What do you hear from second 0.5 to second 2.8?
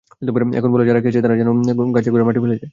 এখন বলো, যারা খেয়েছে তারা যেন গাছের গোড়ায় মাটি ফেলে যায়।